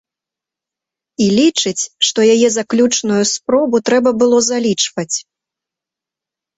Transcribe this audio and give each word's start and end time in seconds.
І 1.25 1.27
лічыць, 1.39 1.83
што 2.09 2.19
яе 2.37 2.49
заключную 2.57 3.23
спробу 3.35 3.77
трэба 3.93 4.09
было 4.25 4.37
залічваць. 4.53 5.11